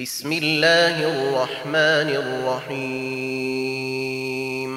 بسم 0.00 0.32
الله 0.32 0.96
الرحمن 1.12 2.08
الرحيم. 2.64 4.72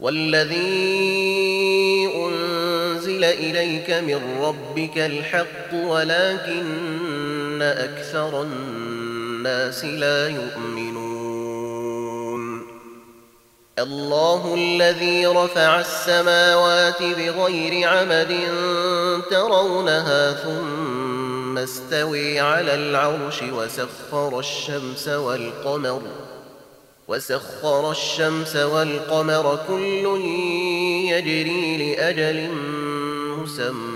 والذي 0.00 0.56
أنزل 2.16 3.24
إليك 3.24 3.90
من 3.90 4.20
ربك 4.40 4.98
الحق 4.98 5.74
ولكن 5.74 7.62
أكثر 7.62 8.42
الناس 8.42 9.05
لا 9.84 10.28
يؤمنون. 10.28 10.96
الله 13.78 14.54
الذي 14.54 15.26
رفع 15.26 15.80
السماوات 15.80 17.02
بغير 17.02 17.88
عمد 17.88 18.32
ترونها 19.30 20.32
ثم 20.32 21.58
استوي 21.58 22.40
على 22.40 22.74
العرش 22.74 23.42
وسخر 23.42 24.38
الشمس 24.38 25.08
والقمر 25.08 26.02
وسخر 27.08 27.90
الشمس 27.90 28.56
والقمر 28.56 29.58
كل 29.68 30.20
يجري 31.10 31.94
لأجل 31.94 32.50
مسمى. 33.38 33.95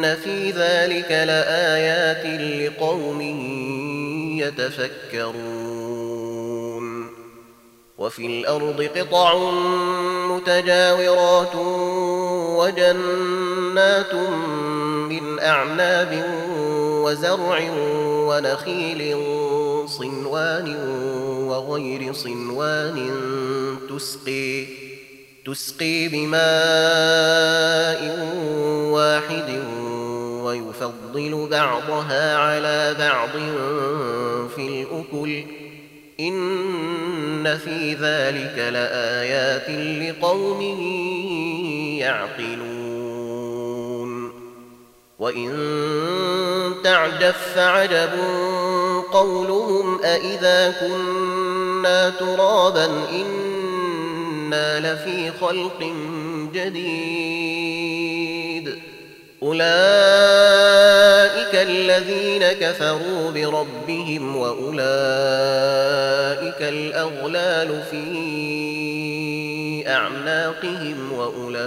إن 0.00 0.16
في 0.16 0.50
ذلك 0.50 1.10
لآيات 1.10 2.40
لقوم 2.40 3.20
يتفكرون 4.40 5.60
وفي 7.98 8.26
الأرض 8.26 8.88
قطع 8.96 9.50
متجاورات 10.30 11.56
وجنات 12.58 14.14
من 15.10 15.38
أعناب 15.40 16.24
وزرع 17.04 17.60
ونخيل 18.28 19.16
صنوان 19.86 20.76
وغير 21.48 22.12
صنوان 22.12 23.10
تسقي 23.90 24.66
تسقي 25.46 26.08
بماء 26.08 26.40
واحد 28.92 29.89
ويفضل 30.50 31.48
بعضها 31.50 32.36
على 32.36 32.96
بعض 32.98 33.30
في 34.56 34.68
الأكل 34.68 35.44
إن 36.20 37.58
في 37.58 37.94
ذلك 37.94 38.58
لآيات 38.72 39.70
لقوم 40.02 40.60
يعقلون. 41.98 42.70
وإن 45.18 45.50
تعجب 46.84 47.34
فعجب 47.54 48.10
قولهم 49.12 50.02
أإذا 50.02 50.70
كنا 50.80 52.10
ترابا 52.10 52.86
إنا 53.12 54.80
لفي 54.80 55.32
خلق 55.40 55.92
جديد. 56.54 57.79
أولئك 59.42 59.60
الذين 61.54 62.52
كفروا 62.52 63.30
بربهم 63.30 64.36
وأولئك 64.36 64.80
الأغلال 66.62 67.82
في 67.90 68.00
أعناقهم 69.88 71.12
وأولئك 71.12 71.60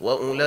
وأولئك 0.00 0.46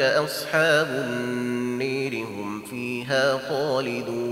أصحاب 0.00 0.86
النير 0.86 2.24
هم 2.24 2.62
فيها 2.70 3.38
خالدون 3.48 4.31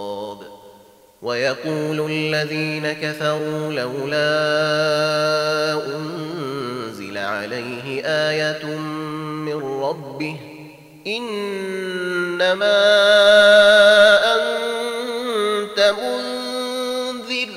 ويقول 1.21 2.11
الذين 2.11 2.91
كفروا 2.91 3.73
لولا 3.73 4.21
أنزل 5.95 7.17
عليه 7.17 8.01
آية 8.05 8.65
من 9.45 9.81
ربه 9.83 10.37
إنما 11.07 12.77
أنت 14.35 15.93
منذر 15.99 17.49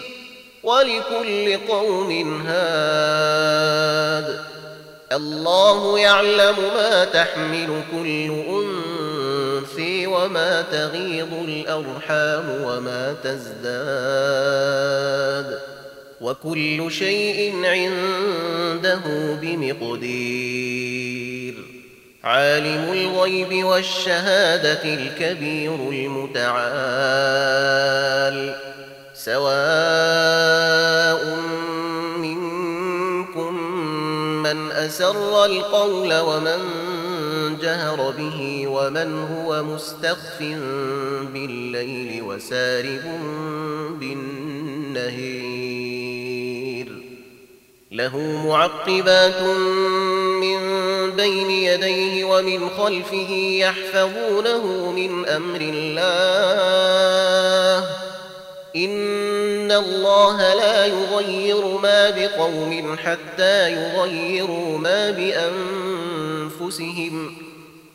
ولكل 0.62 1.58
قوم 1.69 2.42
هاد. 2.46 4.44
الله 5.12 5.98
يعلم 5.98 6.56
ما 6.75 7.04
تحمل 7.04 7.82
كل 7.92 8.31
أنثى 8.31 8.83
وما 10.24 10.62
تغيض 10.62 11.32
الأرحام 11.32 12.62
وما 12.64 13.14
تزداد 13.24 14.64
وكل 16.20 16.90
شيء 16.90 17.64
عنده 17.64 19.00
بمقدير 19.42 20.84
عالم 22.24 22.92
الغيب 22.92 23.64
والشهادة 23.64 24.84
الكبير 24.84 25.74
المتعال 25.74 26.54
سواء 29.14 30.24
منكم 32.18 33.54
من 34.42 34.72
أسر 34.72 35.44
القول 35.44 36.20
ومن 36.20 36.94
جهر 37.64 38.10
به 38.10 38.66
ومن 38.69 39.10
هو 39.22 39.62
مستخف 39.62 40.38
بالليل 41.32 42.22
وسارب 42.22 43.04
بالنهير. 44.00 45.44
له 47.93 48.16
معقبات 48.46 49.43
من 50.40 50.61
بين 51.11 51.50
يديه 51.50 52.25
ومن 52.25 52.69
خلفه 52.69 53.31
يحفظونه 53.61 54.93
من 54.93 55.26
أمر 55.26 55.61
الله. 55.61 56.05
إن 58.76 59.72
الله 59.72 60.55
لا 60.55 60.87
يغير 60.87 61.78
ما 61.82 62.11
بقوم 62.11 62.96
حتى 62.96 63.72
يغيروا 63.72 64.78
ما 64.78 65.11
بأنفسهم. 66.50 67.44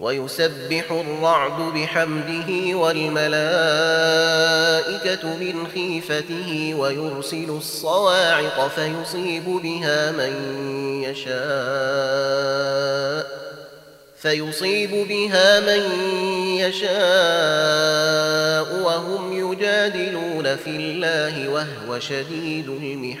ويسبح 0.00 0.90
الرعد 0.90 1.60
بحمده 1.74 2.76
والملائكة 2.76 3.36
من 5.36 5.66
خيفته 5.74 6.74
ويرسل 6.78 7.50
الصواعق 7.50 8.68
فيصيب 8.68 9.44
بها 9.44 10.10
من 10.10 10.32
يشاء 11.04 12.50
فيصيب 14.16 14.90
بها 15.08 15.60
من 15.60 15.82
يشاء 16.58 16.90
وهم 18.82 19.52
يجادلون 19.52 20.56
في 20.56 20.70
الله 20.70 21.48
وهو 21.48 21.98
شديد 21.98 22.68
المحال 22.68 23.20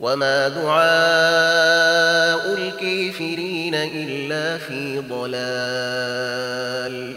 وما 0.00 0.48
دعاء 0.48 2.54
الكافرين 2.54 3.74
إلا 3.74 4.58
في 4.58 5.02
ضلال 5.10 7.14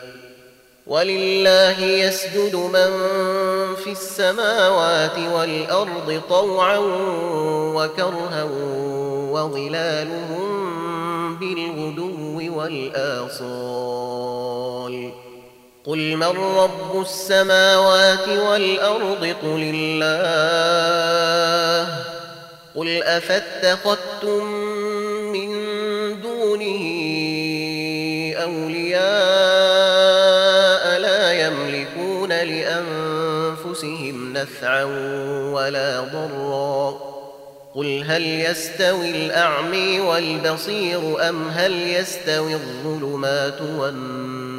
ولله 0.88 1.82
يسجد 1.82 2.56
من 2.56 2.90
في 3.76 3.92
السماوات 3.92 5.18
والأرض 5.34 6.22
طوعا 6.30 6.78
وكرها 7.76 8.44
وظلالهم 9.32 10.50
بالغدو 11.40 12.58
والآصال 12.60 14.00
قل 15.86 16.16
من 16.16 16.38
رب 16.58 17.02
السماوات 17.02 18.28
والأرض 18.28 19.36
قل 19.44 19.72
الله 19.76 22.10
قل 22.80 23.04
أفاتخذتم 23.04 24.46
من 25.34 25.52
دونه 26.22 26.84
أولياء 28.44 29.00
لا 31.00 31.48
يملكون 31.48 32.30
لأنفسهم 32.30 33.54
نفعا 34.34 34.84
ولا 35.54 36.02
ضرا 36.02 37.00
قل 37.76 38.04
هل 38.08 38.24
يستوي 38.24 39.10
الأعمي 39.10 40.00
والبصير 40.00 41.30
أم 41.30 41.50
هل 41.50 41.74
يستوي 41.74 42.54
الظلمات 42.54 43.62
والنور 43.62 44.59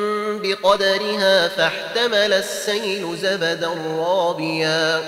بقدرها 0.43 1.47
فاحتمل 1.47 2.33
السيل 2.33 3.17
زبدا 3.17 3.69
رابيا. 3.97 5.01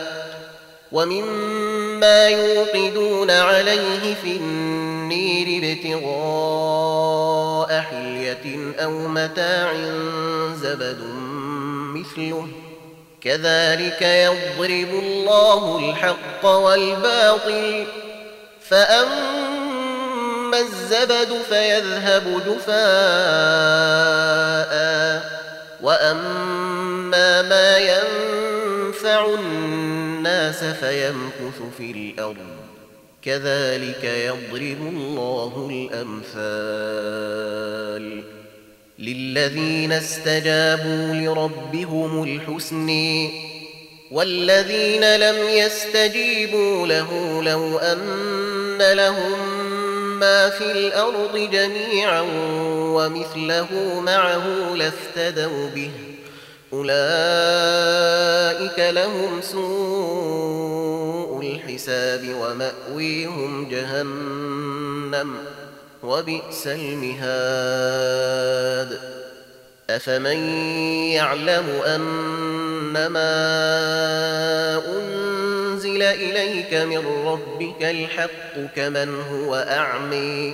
ومما 0.91 2.27
يوقدون 2.27 3.31
عليه 3.31 4.15
في 4.23 4.37
النير 4.37 5.77
ابتغاء 5.77 7.81
حلية 7.81 8.73
أو 8.83 8.91
متاع 8.91 9.73
زبد 10.61 10.99
مثله. 11.95 12.47
كذلك 13.21 14.01
يضرب 14.01 14.89
الله 15.03 15.79
الحق 15.79 16.45
والباطل. 16.45 17.85
فأما 18.69 20.59
الزبد 20.59 21.41
فيذهب 21.49 22.41
جفاء 22.47 22.73
وأما 25.83 27.41
ما 27.41 27.77
ينفع 27.77 29.25
الناس 29.25 30.63
فيمكث 30.63 31.61
في 31.77 31.91
الأرض 31.91 32.63
كذلك 33.21 34.03
يضرب 34.03 34.87
الله 34.87 35.69
الأمثال 35.93 37.03
للذين 38.99 39.91
استجابوا 39.91 41.13
لربهم 41.13 42.23
الحسن 42.23 42.89
والذين 44.11 45.15
لم 45.15 45.49
يستجيبوا 45.49 46.87
له 46.87 47.43
لو 47.43 47.77
أن 47.77 48.77
لهم 48.93 49.63
ما 50.19 50.49
في 50.49 50.71
الأرض 50.71 51.49
جميعا 51.51 52.21
ومثله 52.95 53.99
معه 53.99 54.75
لافتدوا 54.75 55.69
به. 55.69 55.91
أولئك 56.73 58.79
لهم 58.79 59.41
سوء 59.41 61.41
الحساب 61.41 62.35
ومأويهم 62.39 63.69
جهنم 63.69 65.35
وبئس 66.03 66.67
المهاد. 66.67 68.33
أفمن 69.89 70.37
يعلم 71.11 71.81
أنما 71.85 73.33
أنزل 74.97 76.01
إليك 76.01 76.73
من 76.73 77.25
ربك 77.25 77.83
الحق 77.83 78.59
كمن 78.75 79.21
هو 79.21 79.55
أعمي 79.55 80.53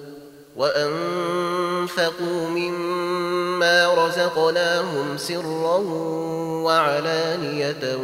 وأنفقوا 0.56 2.48
مما 2.48 3.94
رزقناهم 3.94 5.16
سرا 5.16 5.76
وعلانية 6.64 7.96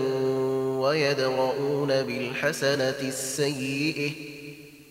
ويدرؤون 0.80 2.02
بالحسنة 2.02 2.94
السيئة 3.02 4.36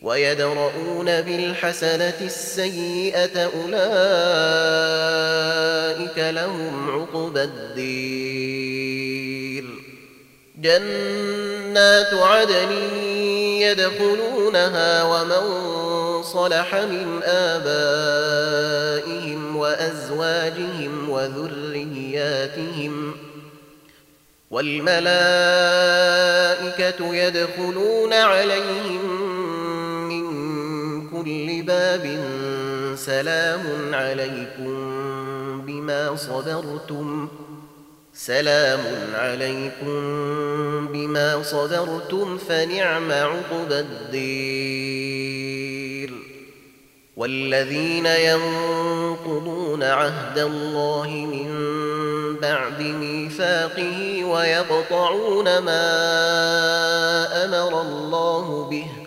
ويدرؤون 0.06 1.22
بالحسنة 1.22 2.14
السيئة 2.22 3.44
أولئك 3.44 3.78
لهم 6.18 6.92
عقبى 6.92 7.44
الدير. 7.44 9.26
جنات 10.58 12.14
عدن 12.14 12.72
يدخلونها 13.62 15.04
ومن 15.04 15.44
صلح 16.24 16.76
من 16.76 17.24
آبائهم 17.24 18.76
وأزواجهم 19.56 21.10
وذرياتهم 21.10 23.16
والملائكة 24.52 25.06
يدخلون 27.16 28.14
عليهم 28.14 29.35
كل 31.26 31.62
باب 31.62 32.20
سلام 32.96 33.96
عليكم 33.96 34.76
بما 35.66 36.16
صبرتم. 36.16 37.28
سلام 38.14 38.80
عليكم 39.14 39.98
بما 40.88 41.44
صبرتم 41.44 42.38
فنعم 42.38 43.12
عقب 43.12 43.72
الدير. 43.72 45.06
والذين 47.18 48.06
ينقضون 48.06 49.84
عهد 49.84 50.40
الله 50.40 51.08
من 51.10 51.50
بعد 52.42 52.82
ميثاقه 52.82 54.24
ويقطعون 54.24 55.58
ما 55.58 55.86
أمر 57.46 57.82
الله 57.82 58.70
به 58.70 59.05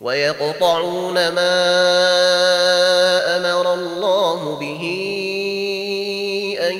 ويقطعون 0.00 1.14
ما 1.14 1.58
أمر 3.36 3.74
الله 3.74 4.56
به 4.60 4.84
أن 6.60 6.78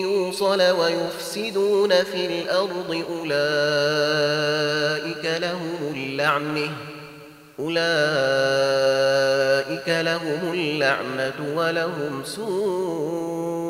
يوصل 0.00 0.62
ويفسدون 0.62 2.04
في 2.04 2.26
الأرض 2.26 3.04
أولئك 3.10 3.40
لهم 5.40 5.92
اللعنة 5.94 6.70
أولئك 7.60 7.80
لهم 9.88 10.52
اللعنة 10.52 11.56
ولهم 11.56 12.22
سوء 12.24 13.69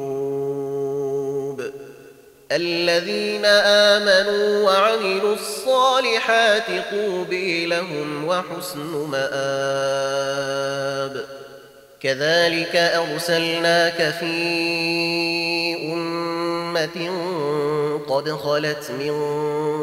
الذين 2.51 3.45
آمنوا 3.45 4.71
وعملوا 4.71 5.33
الصالحات 5.33 6.67
طوبى 6.91 7.65
لهم 7.65 8.27
وحسن 8.27 9.07
مآب. 9.11 10.61
كذلك 12.01 12.75
أرسلناك 12.75 14.13
في 14.19 14.33
أمة 15.93 17.11
قد 18.09 18.31
خلت 18.31 18.91
من 18.99 19.15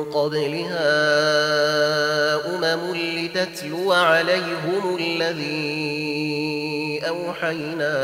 قبلها 0.05 0.89
أمم 2.47 2.97
لتتلو 2.97 3.93
عليهم 3.93 4.97
الذي 5.01 5.89
أوحينا 7.09 7.95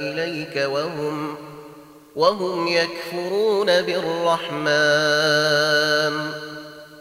إليك 0.00 0.56
وهم 0.70 1.36
وهم 2.16 2.68
يكفرون 2.68 3.82
بالرحمن. 3.82 4.70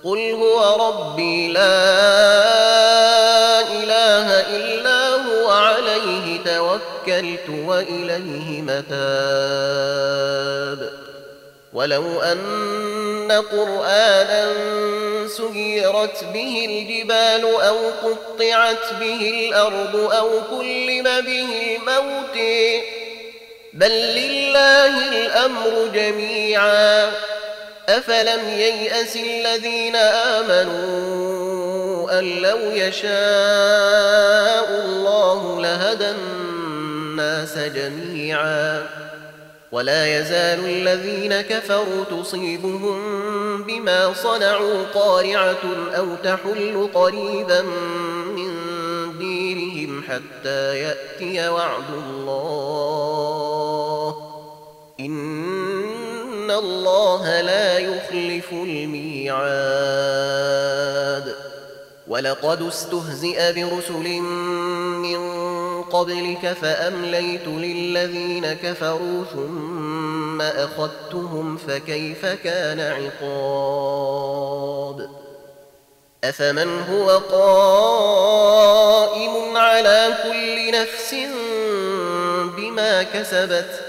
قل 0.03 0.31
هو 0.31 0.87
ربي 0.87 1.47
لا 1.47 1.61
إله 3.61 4.27
إلا 4.55 5.15
هو 5.15 5.49
عليه 5.49 6.39
توكلت 6.45 7.49
وإليه 7.49 8.61
متاب. 8.61 9.99
ولو 11.73 12.21
أن 12.21 13.31
قرآنا 13.51 14.53
سيرت 15.27 16.23
به 16.33 16.65
الجبال 16.69 17.43
أو 17.61 17.77
قطعت 18.03 18.93
به 18.99 19.47
الأرض 19.49 19.95
أو 19.95 20.29
كلم 20.49 21.03
به 21.03 21.77
الموت 21.77 22.37
بل 23.73 23.91
لله 23.91 25.09
الأمر 25.09 25.89
جميعا. 25.93 27.11
أفلم 27.89 28.49
ييأس 28.49 29.15
الذين 29.15 29.95
آمنوا 29.95 31.39
أن 32.19 32.25
لو 32.25 32.57
يشاء 32.57 33.09
الله 34.85 35.61
لهدى 35.61 36.09
الناس 36.09 37.57
جميعا. 37.57 38.85
ولا 39.71 40.19
يزال 40.19 40.65
الذين 40.65 41.41
كفروا 41.41 42.03
تصيبهم 42.11 42.99
بما 43.63 44.13
صنعوا 44.13 44.85
قارعة 44.93 45.63
أو 45.95 46.15
تحل 46.23 46.89
قريبا 46.93 47.61
من 47.61 48.51
ديرهم 49.19 50.03
حتى 50.09 50.77
يأتي 50.77 51.49
وعد 51.49 51.89
الله. 51.89 53.48
إن 54.99 56.51
الله 56.51 57.41
لا 57.41 57.77
يخلف 57.77 58.51
الميعاد. 58.51 59.99
ولقد 62.07 62.61
استهزئ 62.61 63.53
برسل 63.53 64.19
من 64.99 65.19
قبلك 65.83 66.57
فأمليت 66.61 67.47
للذين 67.47 68.53
كفروا 68.53 69.23
ثم 69.33 70.41
أخذتهم 70.41 71.57
فكيف 71.57 72.25
كان 72.25 72.79
عقاب؟ 72.79 74.59
أفمن 76.23 76.81
هو 76.81 77.09
قائم 77.31 78.57
على 79.57 80.13
كل 80.23 80.71
نفس 80.71 81.15
بما 82.57 83.03
كسبت 83.03 83.88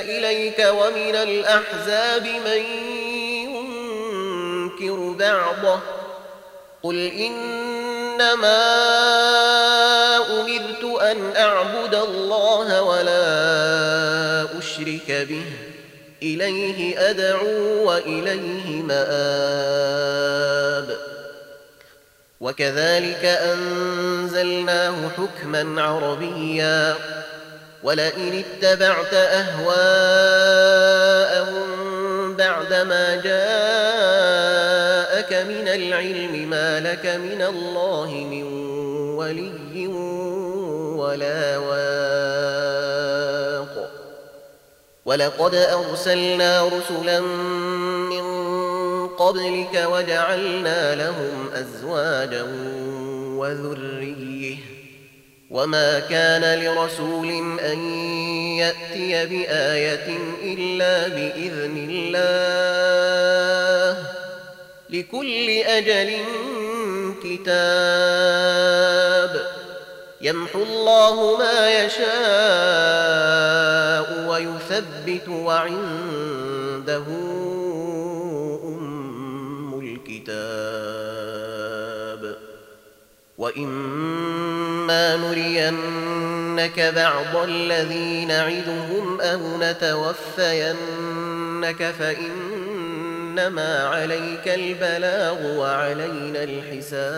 إليك 0.00 0.66
ومن 0.70 1.14
الأحزاب 1.14 2.26
من 2.26 2.62
ينكر 4.82 5.12
بعضه 5.18 5.80
قل 6.82 7.06
إنما 7.06 8.62
أمرت 10.40 11.02
أن 11.02 11.36
أعبد 11.36 11.94
الله 11.94 12.82
ولا 12.82 14.58
أشرك 14.58 15.10
به 15.28 15.44
إليه 16.22 17.10
أدعو 17.10 17.88
وإليه 17.88 18.82
مآب. 18.82 20.12
وكذلك 22.40 23.24
أنزلناه 23.24 24.94
حكما 25.08 25.82
عربيا 25.82 26.96
ولئن 27.82 28.44
اتبعت 28.44 29.14
أهواءهم 29.14 29.82
بعدما 32.36 33.14
جاءك 33.14 33.32
من 35.32 35.68
العلم 35.68 36.50
ما 36.50 36.80
لك 36.80 37.06
من 37.06 37.42
الله 37.42 38.10
من 38.30 38.42
ولي 39.16 39.86
ولا 40.96 41.58
واق. 41.58 41.82
ولقد 45.04 45.54
أرسلنا 45.54 46.68
رسلا 46.68 47.20
من 48.10 48.22
قبلك 49.08 49.86
وجعلنا 49.92 50.94
لهم 50.94 51.50
أزواجا 51.54 52.42
وذرية. 53.36 54.81
وما 55.52 56.00
كان 56.00 56.58
لرسول 56.64 57.28
أن 57.60 57.78
يأتي 58.58 59.26
بآية 59.26 60.18
إلا 60.42 61.08
بإذن 61.08 61.86
الله 61.90 62.32
لكل 64.90 65.50
أجل 65.50 66.12
كتاب 67.24 68.52
يمحو 70.20 70.62
الله 70.62 71.38
ما 71.38 71.84
يشاء 71.84 72.02
ويثبت 74.28 75.28
وعنده 75.28 77.04
أم 78.64 79.80
الكتاب 79.80 80.62
وإما 84.92 85.16
نرينك 85.16 86.80
بعض 86.80 87.36
الذي 87.36 88.24
نعدهم 88.24 89.20
أو 89.20 89.40
نتوفينك 89.58 90.74
فإنما 91.98 93.88
عليك 93.88 94.48
البلاغ 94.48 95.56
وعلينا 95.56 96.44
الحساب. 96.44 97.12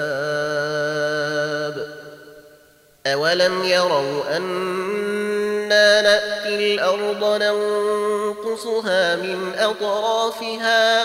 أولم 3.06 3.64
يروا 3.64 4.36
أنا 4.36 6.02
نأتي 6.02 6.74
الأرض 6.74 7.42
ننقصها 7.42 9.16
من 9.16 9.52
أطرافها 9.58 11.04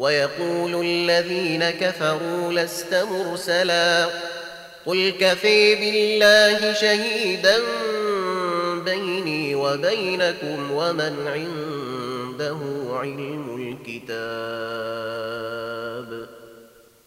ويقول 0.00 0.86
الذين 0.86 1.70
كفروا 1.70 2.52
لست 2.52 2.94
مرسلا 2.94 4.06
قل 4.86 5.12
كفي 5.20 5.74
بالله 5.74 6.72
شهيدا 6.72 7.58
بيني 8.84 9.54
وبينكم 9.54 10.70
ومن 10.72 11.26
عنده 11.26 12.58
علم 12.90 13.76
الكتاب 13.86 14.10